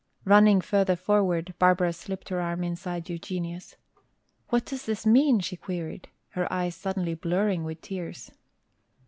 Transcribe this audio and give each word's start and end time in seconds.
Running 0.25 0.61
further 0.61 0.95
forward, 0.95 1.53
Barbara 1.59 1.93
slipped 1.93 2.29
her 2.29 2.41
arm 2.41 2.63
inside 2.63 3.07
Eugenia's. 3.07 3.75
"What 4.49 4.65
does 4.65 4.87
this 4.87 5.05
mean?" 5.05 5.39
she 5.41 5.55
queried, 5.55 6.07
her 6.29 6.51
eyes 6.51 6.73
suddenly 6.73 7.13
blurring 7.13 7.63
with 7.65 7.81
tears. 7.83 8.31